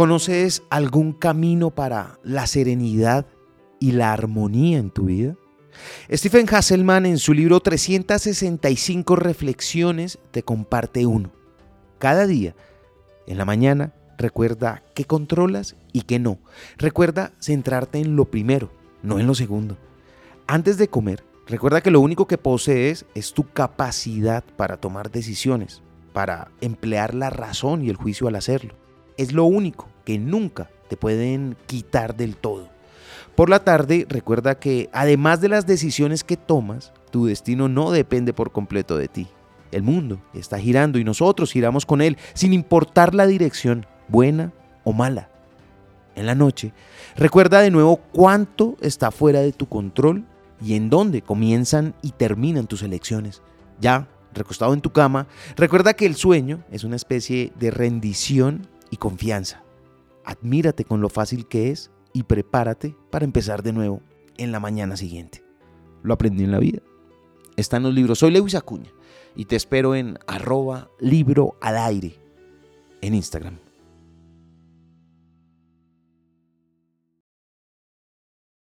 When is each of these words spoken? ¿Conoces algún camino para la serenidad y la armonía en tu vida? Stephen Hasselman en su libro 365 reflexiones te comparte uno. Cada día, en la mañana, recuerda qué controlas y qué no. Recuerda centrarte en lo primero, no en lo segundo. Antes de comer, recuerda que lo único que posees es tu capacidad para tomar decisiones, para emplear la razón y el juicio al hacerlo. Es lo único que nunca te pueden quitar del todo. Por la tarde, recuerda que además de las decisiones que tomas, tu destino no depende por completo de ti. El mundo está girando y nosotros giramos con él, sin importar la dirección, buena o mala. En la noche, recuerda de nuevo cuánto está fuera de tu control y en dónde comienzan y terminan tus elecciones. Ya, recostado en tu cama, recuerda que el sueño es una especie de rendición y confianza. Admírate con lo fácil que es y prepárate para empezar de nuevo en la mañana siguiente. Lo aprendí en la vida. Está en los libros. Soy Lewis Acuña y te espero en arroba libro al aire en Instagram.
¿Conoces 0.00 0.62
algún 0.70 1.12
camino 1.12 1.68
para 1.72 2.18
la 2.22 2.46
serenidad 2.46 3.26
y 3.78 3.92
la 3.92 4.14
armonía 4.14 4.78
en 4.78 4.88
tu 4.88 5.04
vida? 5.04 5.36
Stephen 6.10 6.46
Hasselman 6.50 7.04
en 7.04 7.18
su 7.18 7.34
libro 7.34 7.60
365 7.60 9.14
reflexiones 9.14 10.18
te 10.30 10.42
comparte 10.42 11.04
uno. 11.04 11.30
Cada 11.98 12.26
día, 12.26 12.54
en 13.26 13.36
la 13.36 13.44
mañana, 13.44 13.92
recuerda 14.16 14.82
qué 14.94 15.04
controlas 15.04 15.76
y 15.92 16.00
qué 16.00 16.18
no. 16.18 16.38
Recuerda 16.78 17.32
centrarte 17.38 17.98
en 17.98 18.16
lo 18.16 18.24
primero, 18.24 18.70
no 19.02 19.18
en 19.18 19.26
lo 19.26 19.34
segundo. 19.34 19.76
Antes 20.46 20.78
de 20.78 20.88
comer, 20.88 21.24
recuerda 21.46 21.82
que 21.82 21.90
lo 21.90 22.00
único 22.00 22.26
que 22.26 22.38
posees 22.38 23.04
es 23.14 23.34
tu 23.34 23.50
capacidad 23.50 24.44
para 24.56 24.78
tomar 24.78 25.10
decisiones, 25.10 25.82
para 26.14 26.52
emplear 26.62 27.12
la 27.12 27.28
razón 27.28 27.84
y 27.84 27.90
el 27.90 27.96
juicio 27.96 28.28
al 28.28 28.36
hacerlo. 28.36 28.80
Es 29.20 29.34
lo 29.34 29.44
único 29.44 29.86
que 30.06 30.18
nunca 30.18 30.70
te 30.88 30.96
pueden 30.96 31.54
quitar 31.66 32.16
del 32.16 32.36
todo. 32.36 32.70
Por 33.34 33.50
la 33.50 33.64
tarde, 33.64 34.06
recuerda 34.08 34.58
que 34.58 34.88
además 34.94 35.42
de 35.42 35.50
las 35.50 35.66
decisiones 35.66 36.24
que 36.24 36.38
tomas, 36.38 36.94
tu 37.10 37.26
destino 37.26 37.68
no 37.68 37.90
depende 37.90 38.32
por 38.32 38.50
completo 38.50 38.96
de 38.96 39.08
ti. 39.08 39.28
El 39.72 39.82
mundo 39.82 40.22
está 40.32 40.58
girando 40.58 40.98
y 40.98 41.04
nosotros 41.04 41.52
giramos 41.52 41.84
con 41.84 42.00
él, 42.00 42.16
sin 42.32 42.54
importar 42.54 43.14
la 43.14 43.26
dirección, 43.26 43.84
buena 44.08 44.54
o 44.84 44.94
mala. 44.94 45.28
En 46.14 46.24
la 46.24 46.34
noche, 46.34 46.72
recuerda 47.14 47.60
de 47.60 47.70
nuevo 47.70 47.98
cuánto 48.12 48.78
está 48.80 49.10
fuera 49.10 49.40
de 49.40 49.52
tu 49.52 49.68
control 49.68 50.24
y 50.64 50.76
en 50.76 50.88
dónde 50.88 51.20
comienzan 51.20 51.92
y 52.00 52.12
terminan 52.12 52.66
tus 52.66 52.82
elecciones. 52.82 53.42
Ya, 53.82 54.08
recostado 54.32 54.72
en 54.72 54.80
tu 54.80 54.92
cama, 54.92 55.26
recuerda 55.56 55.92
que 55.92 56.06
el 56.06 56.14
sueño 56.14 56.64
es 56.72 56.84
una 56.84 56.96
especie 56.96 57.52
de 57.60 57.70
rendición 57.70 58.66
y 58.90 58.96
confianza. 58.96 59.64
Admírate 60.24 60.84
con 60.84 61.00
lo 61.00 61.08
fácil 61.08 61.46
que 61.46 61.70
es 61.70 61.90
y 62.12 62.24
prepárate 62.24 62.96
para 63.10 63.24
empezar 63.24 63.62
de 63.62 63.72
nuevo 63.72 64.02
en 64.36 64.52
la 64.52 64.60
mañana 64.60 64.96
siguiente. 64.96 65.44
Lo 66.02 66.14
aprendí 66.14 66.44
en 66.44 66.52
la 66.52 66.58
vida. 66.58 66.80
Está 67.56 67.76
en 67.76 67.84
los 67.84 67.94
libros. 67.94 68.18
Soy 68.18 68.30
Lewis 68.30 68.54
Acuña 68.54 68.90
y 69.34 69.44
te 69.44 69.56
espero 69.56 69.94
en 69.94 70.18
arroba 70.26 70.90
libro 70.98 71.56
al 71.60 71.76
aire 71.76 72.18
en 73.00 73.14
Instagram. 73.14 73.58